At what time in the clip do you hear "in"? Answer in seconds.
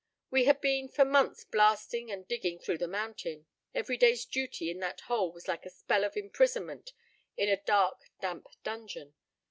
4.71-4.79, 7.37-7.49